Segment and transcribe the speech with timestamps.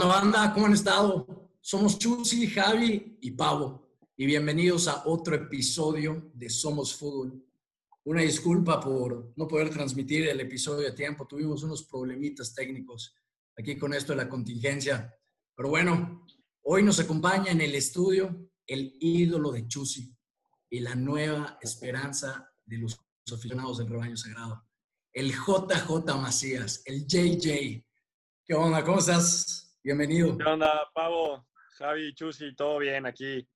[0.00, 0.54] onda, banda?
[0.54, 1.50] ¿Cómo han estado?
[1.60, 3.96] Somos Chusi, Javi y Pavo.
[4.16, 7.44] Y bienvenidos a otro episodio de Somos Fútbol.
[8.04, 11.26] Una disculpa por no poder transmitir el episodio a tiempo.
[11.26, 13.12] Tuvimos unos problemitas técnicos
[13.56, 15.12] aquí con esto de la contingencia.
[15.56, 16.24] Pero bueno,
[16.62, 20.16] hoy nos acompaña en el estudio el ídolo de Chusi
[20.70, 23.00] y la nueva esperanza de los
[23.34, 24.64] aficionados del rebaño sagrado.
[25.12, 27.84] El JJ Macías, el JJ.
[28.44, 28.84] ¿Qué onda?
[28.84, 29.67] ¿Cómo estás?
[29.88, 30.36] Bienvenido.
[30.36, 31.46] ¿Qué onda, Pavo?
[31.78, 33.48] Javi, Chusi, todo bien aquí.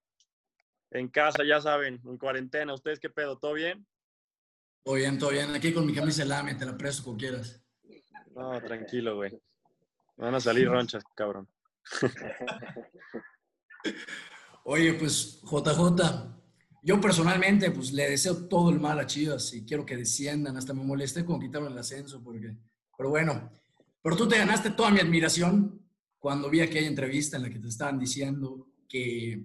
[0.91, 2.73] En casa, ya saben, en cuarentena.
[2.73, 3.37] ¿Ustedes qué pedo?
[3.37, 3.87] ¿Todo bien?
[4.83, 5.55] Todo bien, todo bien.
[5.55, 7.63] Aquí con mi camisa lame, te la presto como quieras.
[8.35, 9.39] No, tranquilo, güey.
[10.17, 11.47] Van a salir ronchas, cabrón.
[14.65, 16.35] Oye, pues, JJ,
[16.83, 20.57] yo personalmente, pues, le deseo todo el mal a Chivas y quiero que desciendan.
[20.57, 22.57] Hasta me molesté con quitarle el ascenso, porque...
[22.97, 23.53] Pero bueno,
[24.03, 25.82] pero tú te ganaste toda mi admiración
[26.23, 29.45] cuando vi aquella entrevista en la que te estaban diciendo que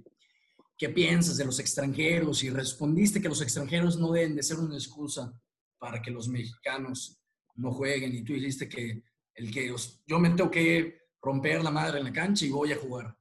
[0.77, 4.75] qué piensas de los extranjeros y respondiste que los extranjeros no deben de ser una
[4.75, 5.33] excusa
[5.79, 7.19] para que los mexicanos
[7.55, 9.01] no jueguen y tú dijiste que
[9.33, 9.73] el que
[10.05, 13.17] yo me tengo que romper la madre en la cancha y voy a jugar.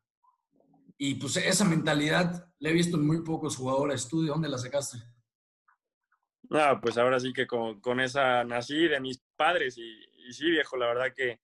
[0.99, 4.07] Y pues esa mentalidad la he visto en muy pocos jugadores.
[4.07, 4.99] ¿Tú de dónde la sacaste?
[6.51, 9.99] No, pues ahora sí que con, con esa nací de mis padres y,
[10.29, 11.41] y sí, viejo, la verdad que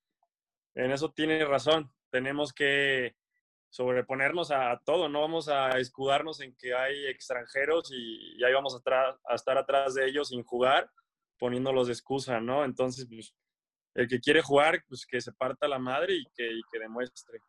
[0.74, 1.90] en eso tiene razón.
[2.12, 3.16] Tenemos que
[3.70, 8.74] sobreponernos a, todo, no vamos a escudarnos en que hay extranjeros y, y ahí vamos
[8.74, 10.90] a, a, estar atrás de ellos sin jugar,
[11.38, 12.64] poniéndolos de excusa, ¿no?
[12.64, 13.34] Entonces, pues,
[13.94, 17.40] el que quiere jugar, pues que se parta la madre y que, y que demuestre.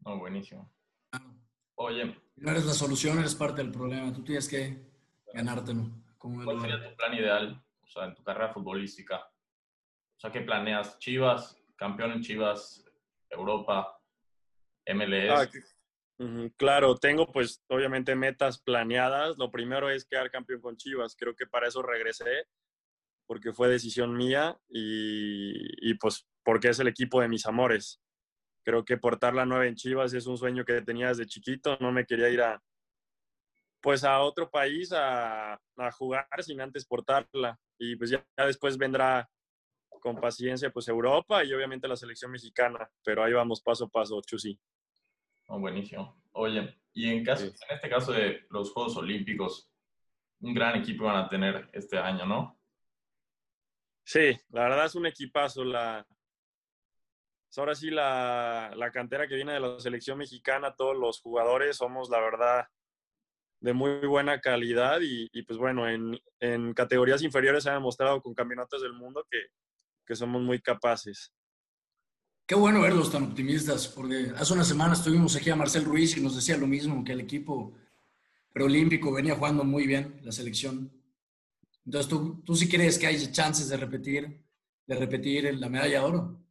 [0.00, 0.72] No, buenísimo.
[1.76, 2.20] Oye.
[2.36, 4.12] No eres la solución, eres parte del problema.
[4.12, 4.84] Tú tienes que
[5.32, 5.90] ganártelo.
[6.18, 9.16] ¿Cuál sería tu plan ideal, o sea, en tu carrera futbolística?
[9.16, 10.98] O sea, ¿qué planeas?
[10.98, 12.83] Chivas, campeón en Chivas,
[13.34, 14.00] Europa,
[14.86, 15.30] MLS.
[15.30, 15.48] Ah,
[16.56, 19.36] claro, tengo pues obviamente metas planeadas.
[19.38, 21.16] Lo primero es quedar campeón con Chivas.
[21.18, 22.46] Creo que para eso regresé,
[23.26, 28.00] porque fue decisión mía y, pues porque es el equipo de mis amores.
[28.64, 31.76] Creo que portar la nueve en Chivas es un sueño que tenía desde chiquito.
[31.80, 32.62] No me quería ir a,
[33.80, 35.60] pues a otro país a,
[35.92, 37.58] jugar sin antes portarla.
[37.78, 39.28] Y pues ya, después vendrá
[40.04, 42.86] con paciencia pues Europa y obviamente la selección mexicana.
[43.02, 44.60] Pero ahí vamos paso a paso, Chusi.
[45.46, 46.22] Oh, buenísimo.
[46.32, 47.52] Oye, y en, caso, sí.
[47.70, 49.70] en este caso de los Juegos Olímpicos,
[50.40, 52.60] un gran equipo van a tener este año, ¿no?
[54.04, 55.64] Sí, la verdad es un equipazo.
[55.64, 56.06] La,
[57.56, 62.10] ahora sí, la, la, cantera que viene de la selección mexicana, todos los jugadores somos,
[62.10, 62.66] la verdad,
[63.60, 68.20] de muy buena calidad y, y pues bueno, en, en, categorías inferiores se ha demostrado
[68.20, 69.38] con campeonatos del mundo que,
[70.06, 71.32] que, somos muy capaces.
[72.46, 76.20] Qué bueno verlos tan optimistas, porque hace unas semanas tuvimos aquí a Marcel Ruiz y
[76.20, 77.74] nos decía lo mismo, que el equipo
[78.52, 80.92] preolímpico venía jugando muy bien, la selección.
[81.86, 84.44] Entonces, ¿tú, tú sí crees que hay chances de repetir,
[84.86, 86.44] de repetir la medalla de oro?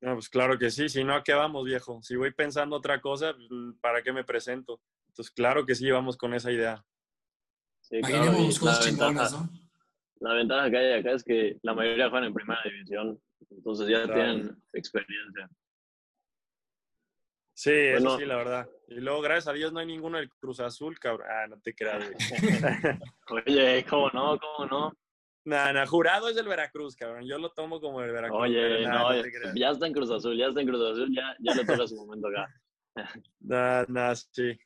[0.00, 2.02] No, pues claro que sí, si no, ¿a qué vamos, viejo?
[2.02, 3.34] Si voy pensando otra cosa,
[3.80, 4.82] ¿para qué me presento?
[5.08, 6.84] Entonces, claro que sí, vamos con esa idea.
[7.80, 9.48] Sí, claro, cosas chingonas, ¿no?
[10.20, 13.20] La ventaja que hay acá es que la mayoría juegan en primera división,
[13.50, 14.14] entonces ya claro.
[14.14, 15.48] tienen experiencia.
[17.54, 18.68] Sí, bueno, eso sí, la verdad.
[18.88, 21.28] Y luego, gracias a Dios, no hay ninguno del Cruz Azul, cabrón.
[21.30, 22.04] Ah, no te creas,
[23.30, 24.38] Oye, ¿cómo no?
[24.38, 24.92] ¿Cómo no?
[25.44, 27.24] Nah, nah, jurado es el Veracruz, cabrón.
[27.26, 28.40] Yo lo tomo como el Veracruz.
[28.40, 31.36] Oye, nah, no, no ya está en Cruz Azul, ya está en Cruz Azul, ya,
[31.38, 32.48] ya le toca su momento acá.
[33.40, 34.58] nah, nah, sí.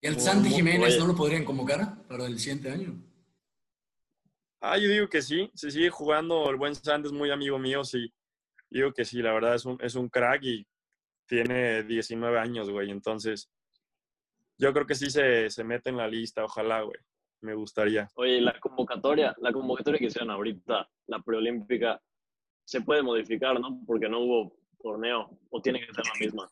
[0.00, 2.94] ¿Y el Santi Jiménez no lo podrían convocar para el siguiente año?
[4.64, 5.50] Ah, yo digo que sí.
[5.54, 6.48] Se sigue jugando.
[6.48, 8.12] El buen Santi es muy amigo mío, sí.
[8.70, 10.66] Digo que sí, la verdad es un, es un crack y
[11.26, 12.90] tiene 19 años, güey.
[12.90, 13.50] Entonces,
[14.56, 16.98] yo creo que sí se, se mete en la lista, ojalá, güey.
[17.40, 18.08] Me gustaría.
[18.14, 22.00] Oye, la convocatoria, la convocatoria que hicieron ahorita, la preolímpica,
[22.64, 23.82] se puede modificar, ¿no?
[23.84, 26.48] Porque no hubo torneo, o tiene que ser la misma.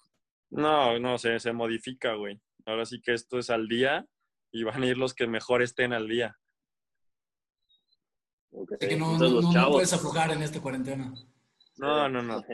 [0.51, 2.41] No, no, se, se modifica, güey.
[2.67, 4.05] Ahora sí que esto es al día
[4.51, 6.40] y van a ir los que mejor estén al día.
[8.71, 11.13] Así que no, no, no, no, puedes aflojar en esta cuarentena.
[11.77, 12.45] No, no, no.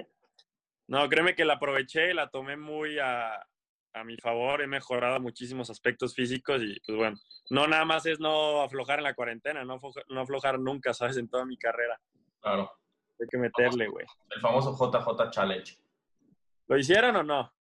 [0.88, 3.44] No, créeme que la aproveché, la tomé muy a,
[3.92, 7.18] a mi favor, he mejorado muchísimos aspectos físicos y pues bueno,
[7.50, 11.16] no nada más es no aflojar en la cuarentena, no, no aflojar nunca, ¿sabes?
[11.16, 12.00] En toda mi carrera.
[12.40, 12.70] Claro.
[13.18, 14.06] Hay que meterle, güey.
[14.30, 15.78] El famoso JJ Challenge.
[16.68, 17.52] ¿Lo hicieron o no?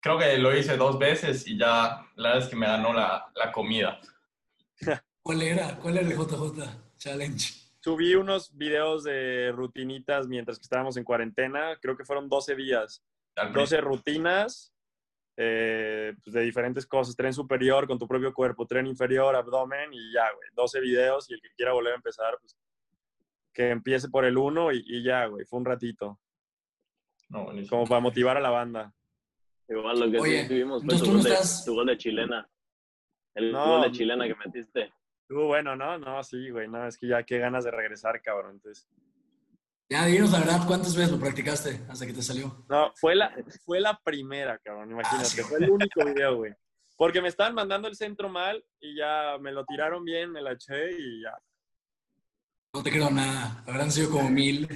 [0.00, 3.30] Creo que lo hice dos veces y ya la verdad es que me ganó la,
[3.34, 4.00] la comida.
[5.22, 5.76] ¿Cuál era?
[5.76, 7.65] ¿Cuál era el JJ Challenge?
[7.86, 13.00] Subí unos videos de rutinitas mientras que estábamos en cuarentena, creo que fueron 12 días.
[13.36, 14.74] Al 12 rutinas
[15.36, 20.12] eh, pues de diferentes cosas, tren superior con tu propio cuerpo, tren inferior, abdomen y
[20.12, 22.56] ya, güey, 12 videos y el que quiera volver a empezar, pues
[23.54, 26.18] que empiece por el 1 y, y ya, güey, fue un ratito,
[27.28, 27.70] No, buenísimo.
[27.70, 28.92] como para motivar a la banda.
[29.68, 32.50] Igual lo que Oye, sí vimos fue tu gol, de, estás- tu gol de chilena.
[33.32, 33.64] El No.
[33.64, 34.92] gol de chilena que metiste.
[35.28, 35.98] Estuvo bueno, ¿no?
[35.98, 38.52] No, sí, güey, no, es que ya qué ganas de regresar, cabrón.
[38.54, 38.86] Entonces,
[39.90, 42.64] Ya, dinos la verdad, ¿cuántas veces lo practicaste hasta que te salió?
[42.68, 43.34] no, fue la,
[43.64, 46.52] fue la primera, cabrón, imagínate, sí, fue el único video, güey.
[46.96, 50.52] Porque me estaban mandando el centro mal y ya me lo tiraron bien, me la
[50.52, 51.36] eché y ya.
[52.72, 53.64] No te creo nada.
[53.66, 54.68] Habrán sido como mil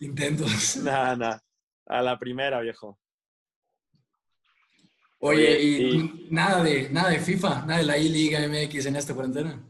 [0.00, 0.76] intentos.
[0.82, 1.42] Nada, nada.
[1.86, 2.98] A la primera, viejo.
[5.18, 9.14] Oye, Oye, y nada de, nada de FIFA, nada de la I-Liga MX en esta
[9.14, 9.62] cuarentena.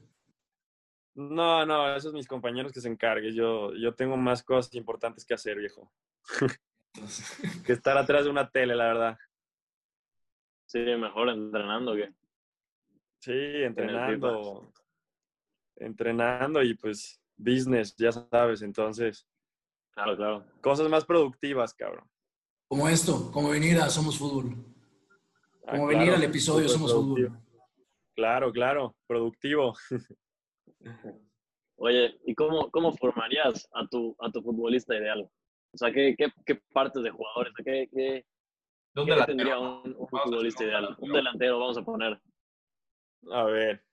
[1.15, 3.35] No, no, esos mis compañeros que se encarguen.
[3.35, 5.91] Yo, yo tengo más cosas importantes que hacer, viejo.
[7.67, 9.19] Que estar atrás de una tele, la verdad.
[10.67, 12.13] Sí, mejor entrenando que.
[13.19, 13.33] Sí,
[13.65, 14.73] entrenando.
[15.77, 18.63] Entrenando y pues business, ya sabes.
[18.63, 19.27] Entonces,
[19.91, 20.45] Claro, claro.
[20.61, 22.09] cosas más productivas, cabrón.
[22.69, 24.55] como esto, como venir a Somos Fútbol.
[25.67, 27.29] Ah, Como venir al episodio Somos productivo.
[27.31, 27.43] Fútbol.
[28.15, 29.75] Claro, claro, productivo.
[31.77, 35.29] Oye, ¿y cómo, cómo formarías a tu, a tu futbolista ideal?
[35.73, 37.53] O sea, ¿qué, qué, qué partes de jugadores?
[37.65, 38.25] ¿Qué, qué,
[38.95, 40.85] De un qué delantero, tendría un, futbolista un ideal?
[40.85, 41.15] Un delantero.
[41.17, 42.21] delantero, vamos a poner.
[43.33, 43.85] A ver,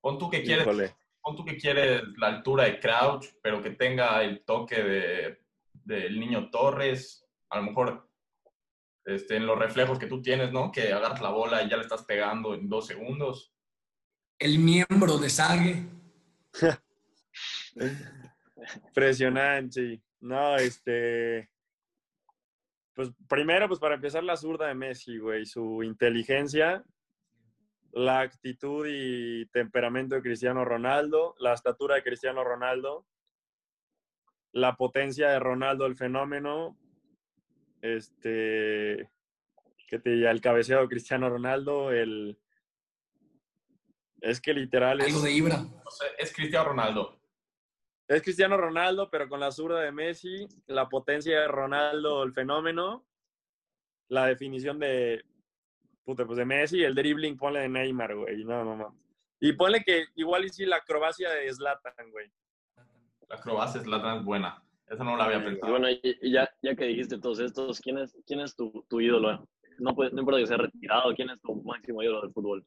[0.00, 0.94] Pon tú que quieres, híjole.
[1.22, 5.44] pon tú que quieres la altura de Crouch, pero que tenga el toque de
[5.84, 8.08] del niño Torres, a lo mejor
[9.04, 10.72] este, en los reflejos que tú tienes, ¿no?
[10.72, 13.52] Que agarras la bola y ya le estás pegando en dos segundos.
[14.38, 15.84] El miembro de Sague.
[18.86, 20.02] Impresionante.
[20.20, 21.50] No, este.
[22.94, 25.44] Pues primero, pues para empezar, la zurda de Messi, güey.
[25.44, 26.84] Su inteligencia,
[27.92, 33.06] la actitud y temperamento de Cristiano Ronaldo, la estatura de Cristiano Ronaldo,
[34.52, 36.78] la potencia de Ronaldo, el fenómeno.
[37.82, 39.10] Este.
[39.88, 40.30] ¿Qué te diría?
[40.30, 42.38] El cabeceo de Cristiano Ronaldo, el.
[44.24, 45.08] Es que literal es.
[45.08, 45.64] Algo de Ibra.
[46.18, 47.20] Es Cristiano Ronaldo.
[48.08, 53.04] Es Cristiano Ronaldo, pero con la zurda de Messi, la potencia de Ronaldo, el fenómeno,
[54.08, 55.24] la definición de,
[56.04, 58.44] puta, pues de Messi, el dribbling, ponle de Neymar, güey.
[58.44, 58.98] No, no, no.
[59.40, 62.30] Y ponle que igual y sí la acrobacia de Zlatan, güey.
[63.28, 64.62] La acrobacia es la es buena.
[64.86, 65.70] Esa no la había Y pensado.
[65.72, 69.46] bueno, y ya, ya que dijiste todos estos, ¿quién es, quién es tu, tu ídolo?
[69.78, 72.64] No, puede- no importa que sea retirado, ¿quién es tu máximo ídolo del fútbol?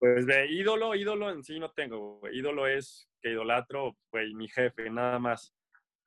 [0.00, 2.38] Pues de ídolo, ídolo en sí no tengo, güey.
[2.38, 5.54] Ídolo es que idolatro, güey, mi jefe, nada más.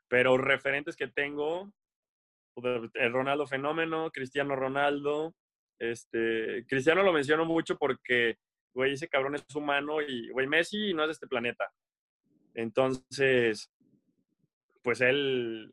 [0.07, 1.71] Pero referentes que tengo,
[2.55, 5.35] pues, el Ronaldo Fenómeno, Cristiano Ronaldo.
[5.77, 8.37] Este, Cristiano lo menciono mucho porque,
[8.73, 11.71] güey, ese cabrón es humano y, güey, Messi no es de este planeta.
[12.55, 13.71] Entonces,
[14.81, 15.71] pues él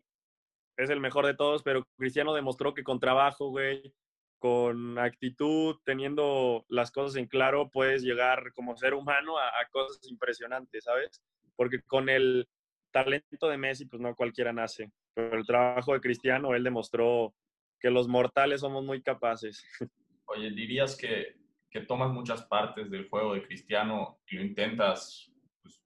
[0.76, 3.94] es el mejor de todos, pero Cristiano demostró que con trabajo, güey,
[4.40, 10.00] con actitud, teniendo las cosas en claro, puedes llegar como ser humano a, a cosas
[10.10, 11.22] impresionantes, ¿sabes?
[11.56, 12.48] Porque con el
[12.90, 14.90] talento de Messi, pues no cualquiera nace.
[15.14, 17.34] Pero el trabajo de Cristiano, él demostró
[17.78, 19.62] que los mortales somos muy capaces.
[20.26, 21.36] Oye, ¿dirías que,
[21.70, 25.30] que tomas muchas partes del juego de Cristiano y lo intentas
[25.62, 25.84] pues,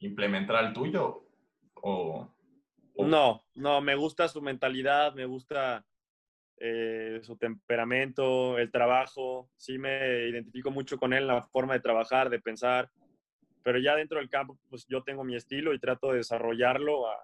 [0.00, 1.24] implementar al tuyo?
[1.74, 2.28] ¿O,
[2.94, 5.84] o- No, no, me gusta su mentalidad, me gusta
[6.58, 9.50] eh, su temperamento, el trabajo.
[9.56, 12.90] Sí me identifico mucho con él, la forma de trabajar, de pensar.
[13.62, 17.14] Pero ya dentro del campo, pues yo tengo mi estilo y trato de desarrollarlo a,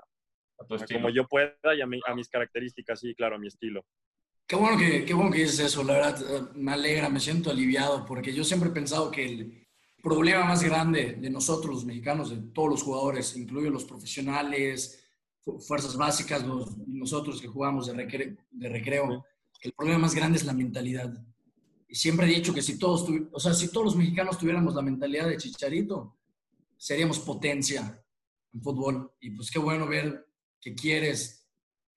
[0.59, 1.01] a tu a estilo?
[1.01, 3.85] como yo pueda y a, mi- a mis características, sí, claro, a mi estilo.
[4.47, 7.51] Qué bueno, que, qué bueno que dices eso, la verdad, eh, me alegra, me siento
[7.51, 9.67] aliviado, porque yo siempre he pensado que el
[10.03, 15.02] problema más grande de nosotros, los mexicanos, de todos los jugadores, incluido los profesionales,
[15.67, 19.25] fuerzas básicas, los- nosotros que jugamos de, recre- de recreo,
[19.61, 21.13] que el problema más grande es la mentalidad.
[21.89, 24.83] Y siempre he dicho que si todos, o sea, si todos los mexicanos tuviéramos la
[24.83, 26.17] mentalidad de Chicharito,
[26.77, 28.03] seríamos potencia
[28.53, 29.13] en fútbol.
[29.21, 30.27] Y pues qué bueno ver
[30.61, 31.49] que quieres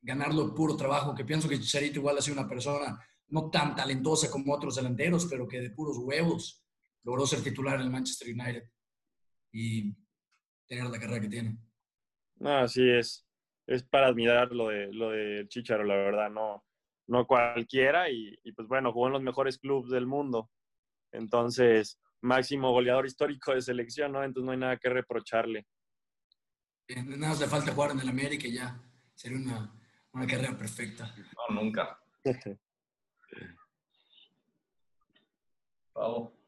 [0.01, 2.99] ganarlo de puro trabajo, que pienso que Chicharito igual ha sido una persona
[3.29, 6.63] no tan talentosa como otros delanteros, pero que de puros huevos
[7.03, 8.63] logró ser titular en el Manchester United
[9.51, 9.95] y
[10.67, 11.57] tener la carrera que tiene.
[12.37, 13.24] No, sí, es,
[13.67, 16.63] es para admirar lo de, lo de Chicharo, la verdad, no,
[17.07, 18.09] no cualquiera.
[18.09, 20.49] Y, y, pues bueno, jugó en los mejores clubes del mundo.
[21.11, 24.23] Entonces, máximo goleador histórico de selección, ¿no?
[24.23, 25.65] Entonces no hay nada que reprocharle.
[26.87, 28.79] Eh, Nada más le falta jugar en el América y ya
[29.15, 29.73] sería una,
[30.11, 31.13] una carrera perfecta.
[31.49, 31.99] No, nunca.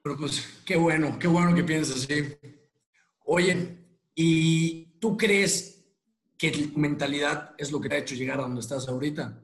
[0.07, 2.38] Pero pues, qué bueno, qué bueno que piensas así.
[3.25, 3.77] Oye,
[4.15, 5.76] ¿y tú crees
[6.38, 9.41] tu mentalidad es lo que te ha hecho llegar a donde estás ahorita?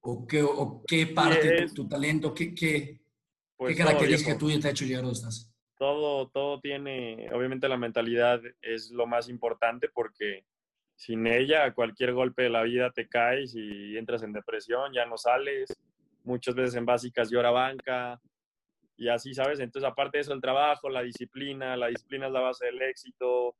[0.00, 3.00] ¿O qué, o qué parte de tu, tu talento, qué, qué,
[3.56, 5.52] Pues qué característica tuya te ha hecho llegar a donde estás?
[5.78, 10.44] todo, todo tiene, obviamente la mentalidad es lo más importante porque
[10.96, 15.16] sin ella cualquier golpe de la vida te caes y entras en depresión, ya no
[15.16, 15.72] sales,
[16.24, 18.20] muchas veces en básicas llora banca
[18.96, 19.60] y así, ¿sabes?
[19.60, 23.54] Entonces aparte de eso el trabajo, la disciplina, la disciplina es la base del éxito,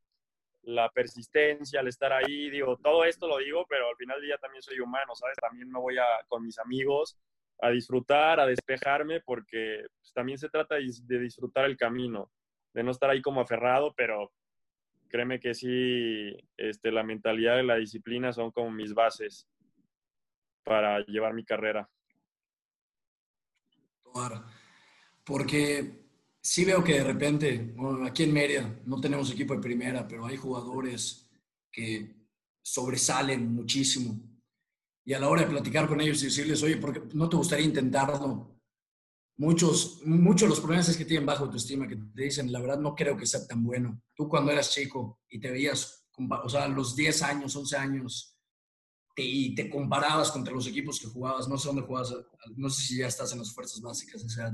[0.63, 4.39] la persistencia, el estar ahí, digo, todo esto lo digo, pero al final del día
[4.39, 5.37] también soy humano, ¿sabes?
[5.41, 7.19] También me voy a, con mis amigos
[7.61, 12.31] a disfrutar, a despejarme, porque pues, también se trata de dis- de disfrutar el camino,
[12.73, 14.31] de no estar ahí como aferrado, pero
[15.09, 19.49] créeme que sí, este, la mentalidad y la disciplina son como mis bases
[20.65, 21.89] para llevar mi carrera.
[25.25, 26.08] Porque
[26.49, 30.25] sí veo que de repente, bueno, aquí en Mérida no tenemos equipo de primera, pero
[30.25, 31.29] hay jugadores
[31.71, 32.17] que
[32.63, 34.19] sobresalen muchísimo.
[35.05, 37.37] Y a la hora de platicar con ellos y decirles, oye, ¿por qué no te
[37.37, 38.59] gustaría intentarlo?
[39.37, 42.79] Muchos, muchos de los problemas es que tienen bajo autoestima, que te dicen, la verdad
[42.81, 44.03] no creo que sea tan bueno.
[44.15, 46.07] Tú cuando eras chico y te veías,
[46.45, 48.37] o sea, a los 10 años, 11 años,
[49.15, 52.15] te- y te comparabas contra los equipos que jugabas, no sé dónde jugabas,
[52.57, 54.51] no sé si ya estás en las fuerzas básicas, o sea,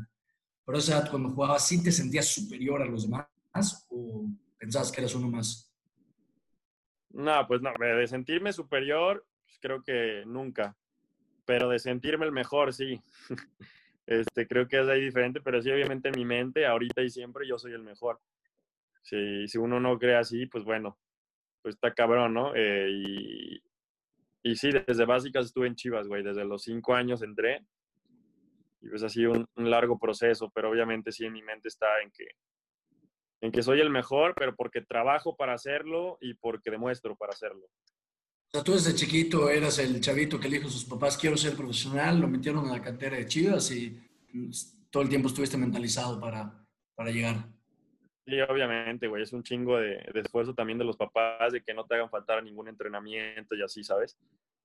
[0.64, 4.26] pero a esa edad cuando jugabas, ¿sí te sentías superior a los demás o
[4.58, 5.70] pensabas que eras uno más?
[7.10, 10.76] No, pues no, de sentirme superior, pues creo que nunca,
[11.44, 13.00] pero de sentirme el mejor, sí.
[14.06, 17.48] Este, creo que es ahí diferente, pero sí, obviamente en mi mente, ahorita y siempre,
[17.48, 18.20] yo soy el mejor.
[19.00, 20.98] Si, si uno no cree así, pues bueno,
[21.62, 22.54] pues está cabrón, ¿no?
[22.54, 23.62] Eh, y,
[24.42, 27.64] y sí, desde básicas estuve en Chivas, güey, desde los cinco años entré.
[28.84, 32.00] Y pues ha sido un, un largo proceso, pero obviamente sí en mi mente está
[32.02, 32.26] en que,
[33.40, 37.64] en que soy el mejor, pero porque trabajo para hacerlo y porque demuestro para hacerlo.
[37.64, 41.36] O sea, tú desde chiquito eras el chavito que le dijo a sus papás, quiero
[41.36, 43.98] ser profesional, lo metieron a la cantera de Chivas y
[44.32, 44.50] mm,
[44.90, 46.64] todo el tiempo estuviste mentalizado para,
[46.94, 47.48] para llegar.
[48.26, 51.74] Sí, obviamente, güey, es un chingo de, de esfuerzo también de los papás, de que
[51.74, 54.16] no te hagan faltar a ningún entrenamiento y así, ¿sabes?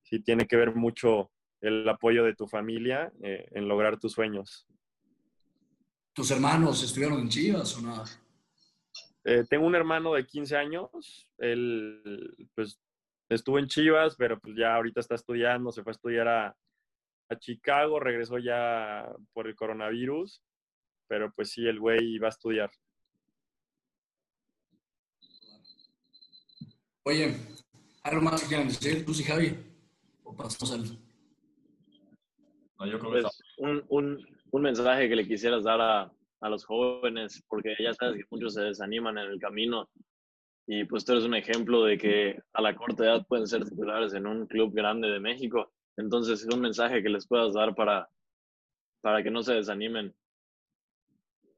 [0.04, 4.68] Sí, tiene que ver mucho el apoyo de tu familia eh, en lograr tus sueños.
[6.14, 8.06] ¿Tus hermanos estuvieron en Chivas o nada?
[9.24, 12.80] Eh, tengo un hermano de 15 años, él pues
[13.28, 16.58] estuvo en Chivas, pero pues ya ahorita está estudiando, se fue a estudiar a,
[17.30, 20.42] a Chicago, regresó ya por el coronavirus,
[21.08, 22.72] pero pues sí, el güey va a estudiar.
[27.04, 27.36] Oye,
[28.04, 29.06] ¿algo más que quieran decir?
[29.06, 29.58] ¿Tú sí, Javi?
[30.24, 31.09] ¿O pasamos al...?
[32.80, 36.50] No, yo creo que Pues, un, un, un mensaje que le quisieras dar a, a
[36.50, 39.90] los jóvenes, porque ya sabes que muchos se desaniman en el camino.
[40.66, 44.14] Y pues tú eres un ejemplo de que a la corta edad pueden ser titulares
[44.14, 45.74] en un club grande de México.
[45.98, 48.08] Entonces, es un mensaje que les puedas dar para,
[49.02, 50.16] para que no se desanimen.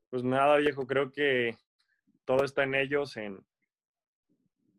[0.09, 1.57] Pues nada, viejo, creo que
[2.25, 3.45] todo está en ellos, en,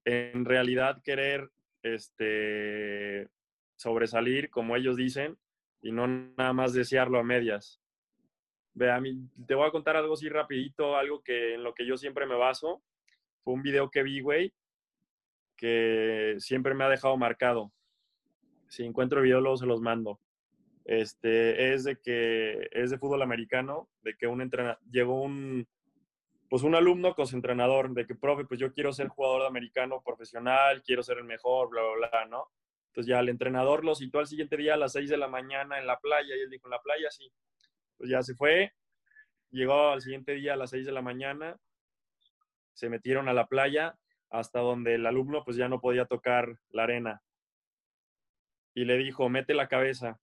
[0.04, 1.50] en realidad querer
[1.82, 3.28] este,
[3.76, 5.38] sobresalir, como ellos dicen,
[5.83, 7.81] y no nada más desearlo a medias.
[8.75, 11.85] Ve, a mí, te voy a contar algo así rapidito, algo que en lo que
[11.85, 12.83] yo siempre me baso.
[13.43, 14.55] Fue un video que vi, güey,
[15.57, 17.73] que siempre me ha dejado marcado.
[18.69, 20.21] Si encuentro el video, luego se los mando.
[20.85, 25.67] Este, es de que es de fútbol americano, de que un entrenador, llegó un,
[26.49, 30.03] pues un alumno con su entrenador, de que, profe, pues yo quiero ser jugador americano
[30.05, 32.49] profesional, quiero ser el mejor, bla, bla, bla, ¿no?
[32.92, 35.78] Entonces ya el entrenador lo citó al siguiente día a las 6 de la mañana
[35.78, 37.32] en la playa y él dijo, en la playa sí.
[37.96, 38.75] Pues ya se fue,
[39.50, 41.56] llegó al siguiente día a las 6 de la mañana,
[42.75, 43.96] se metieron a la playa
[44.28, 47.22] hasta donde el alumno pues ya no podía tocar la arena.
[48.75, 50.20] Y le dijo, mete la cabeza.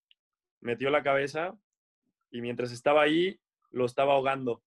[0.60, 1.58] Metió la cabeza
[2.30, 4.62] y mientras estaba ahí, lo estaba ahogando.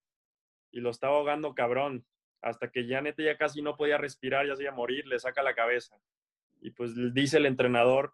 [0.72, 2.06] Y lo estaba ahogando cabrón.
[2.42, 5.20] Hasta que ya neta ya casi no podía respirar, ya se iba a morir, le
[5.20, 5.98] saca la cabeza.
[6.64, 8.14] Y pues dice el entrenador,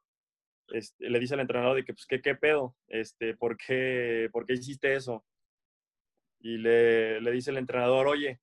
[0.70, 2.76] este, le dice al entrenador de que, pues, ¿qué, qué pedo?
[2.88, 5.24] Este, ¿por, qué, ¿Por qué hiciste eso?
[6.40, 8.42] Y le, le dice el entrenador, oye,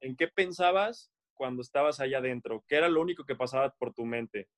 [0.00, 2.64] ¿en qué pensabas cuando estabas allá adentro?
[2.66, 4.48] ¿Qué era lo único que pasaba por tu mente?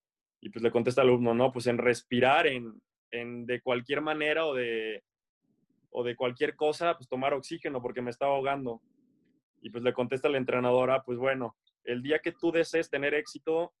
[0.41, 4.47] Y pues le contesta el alumno, no, pues en respirar, en, en de cualquier manera
[4.47, 5.03] o de,
[5.91, 8.81] o de cualquier cosa, pues tomar oxígeno porque me estaba ahogando.
[9.61, 13.75] Y pues le contesta la entrenadora, pues bueno, el día que tú desees tener éxito,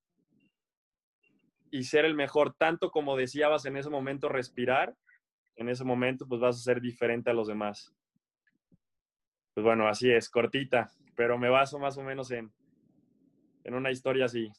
[1.71, 4.95] y ser el mejor, tanto como decías en ese momento, respirar,
[5.55, 7.93] en ese momento pues vas a ser diferente a los demás.
[9.53, 12.51] Pues bueno, así es, cortita, pero me baso más o menos en,
[13.63, 14.49] en una historia así.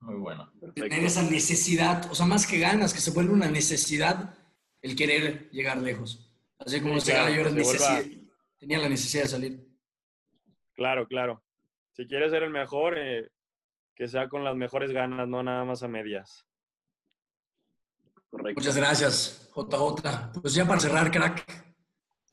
[0.00, 0.50] Muy buena.
[0.74, 4.34] Tener esa necesidad, o sea, más que ganas, que se vuelve una necesidad
[4.82, 6.32] el querer llegar lejos.
[6.58, 8.26] Así como Sí, ese claro, que se vuelva-
[8.58, 9.66] tenía la necesidad de salir.
[10.74, 11.42] Claro, claro.
[11.92, 13.28] Si quieres ser el mejor, eh,
[14.00, 16.48] que sea con las mejores ganas, no nada más a medias.
[18.30, 18.58] Correcto.
[18.58, 20.40] Muchas gracias, JJ.
[20.40, 21.44] Pues ya para cerrar, crack,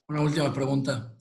[0.08, 1.14] una última pregunta.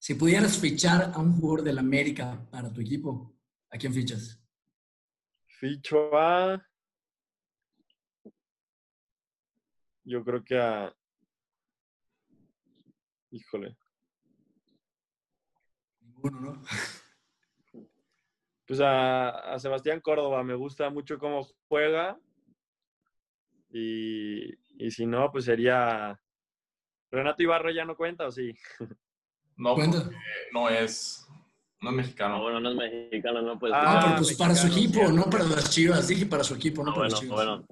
[0.00, 3.36] Si pudieras fichar a un jugador del América para tu equipo,
[3.70, 4.44] ¿a quién fichas?
[5.46, 6.60] Ficho a.
[10.02, 10.92] Yo creo que a.
[13.30, 13.76] Híjole.
[16.00, 16.62] Ninguno, ¿no?
[18.72, 20.42] Pues a, a Sebastián Córdoba.
[20.42, 22.18] Me gusta mucho cómo juega.
[23.70, 26.18] Y, y si no, pues sería.
[27.10, 28.54] Renato Ibarra ya no cuenta, ¿o sí?
[29.58, 30.04] No, Cuenta.
[30.04, 30.16] porque
[30.54, 32.40] no es, no es No, mexicano.
[32.40, 33.76] bueno, no es mexicano, no puedes.
[33.78, 36.08] Ah, pero pues para su equipo, no para las chivas.
[36.08, 37.36] Dije para su equipo, no Ah, para bueno, las chivas.
[37.46, 37.66] bueno.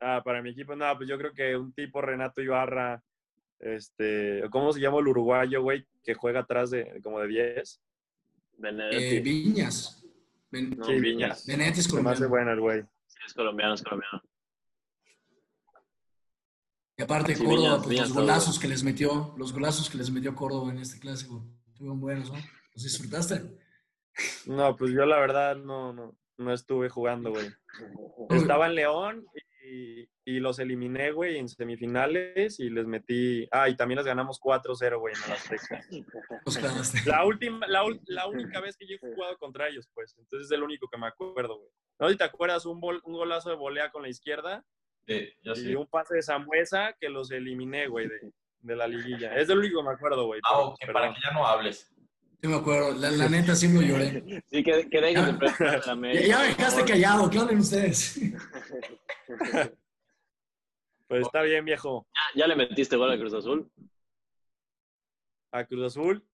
[0.00, 3.02] Ah, para mi equipo, no, pues yo creo que un tipo Renato Ibarra.
[3.58, 5.86] Este, ¿cómo se llama el uruguayo, güey?
[6.02, 7.82] Que juega atrás de como de 10.
[8.56, 9.16] Benedetti.
[9.16, 10.02] Eh, Viñas.
[10.50, 11.38] Ben- No, Sí, Viñas.
[11.38, 12.28] Es Se me hace colombiano.
[12.28, 12.82] bueno el güey.
[13.06, 14.22] Sí, es colombiano, es colombiano.
[16.98, 19.98] Y aparte Sí, Córdoba, Viñas, pues Viñas, los golazos que les metió, los golazos que
[19.98, 22.38] les metió Córdoba en este clásico, estuvieron buenos, ¿no?
[22.74, 23.58] ¿Los disfrutaste?
[24.46, 27.48] No, pues yo la verdad no, no, no estuve jugando, güey.
[28.30, 29.26] Estaba en León
[29.66, 33.48] y, y los eliminé, güey, en semifinales y les metí.
[33.50, 35.82] Ah, y también les ganamos 4-0, güey, en el Azteca.
[36.46, 36.98] Los clavaste.
[37.06, 40.14] La última, la, ul- la única vez que yo he jugado contra ellos, pues.
[40.18, 41.70] Entonces es el único que me acuerdo, güey.
[41.98, 42.10] ¿No?
[42.10, 44.64] ¿Y te acuerdas un, bol- un golazo de volea con la izquierda
[45.06, 45.74] Sí, y sí.
[45.74, 49.34] un pase de Sambuesa que los eliminé, güey, de, de la liguilla?
[49.36, 50.40] Es el único que me acuerdo, güey.
[50.44, 50.94] Ah, pero, ok, perdón.
[50.94, 51.92] para que ya no hables.
[52.40, 54.42] Sí me acuerdo, la, la neta sí me lloré.
[54.50, 55.38] Sí, que, que dejen de Ya.
[55.38, 58.20] prestar a Ya, América, ya me dejaste callado, ¿qué hablan ustedes?
[61.08, 62.04] Pues está bien, viejo.
[62.34, 63.70] ¿Ya, ya le metiste gol a Cruz Azul?
[65.52, 66.26] ¿A Cruz Azul?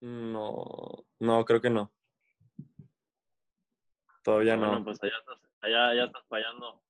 [0.00, 1.92] No, no, creo que no.
[4.24, 4.66] Todavía no.
[4.70, 6.82] Bueno, pues allá estás, allá, allá estás fallando.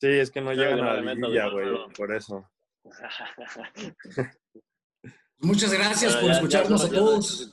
[0.00, 2.48] Sí, es que no llegan a la liguilla, güey, por eso.
[5.40, 7.50] Muchas gracias por ya- escucharnos a ya todos.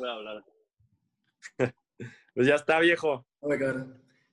[2.34, 3.26] Pues ya está, viejo.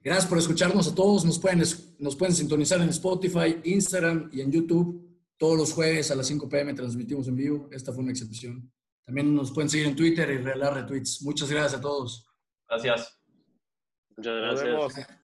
[0.01, 1.25] Gracias por escucharnos a todos.
[1.25, 1.63] Nos pueden,
[1.99, 5.09] nos pueden sintonizar en Spotify, Instagram y en YouTube.
[5.37, 7.69] Todos los jueves a las 5 pm transmitimos en vivo.
[7.73, 8.73] Esta fue una excepción.
[9.05, 11.23] También nos pueden seguir en Twitter y regalar retweets.
[11.23, 12.27] Muchas gracias a todos.
[12.69, 13.21] Gracias.
[14.17, 14.35] Muchas
[14.65, 15.22] gracias.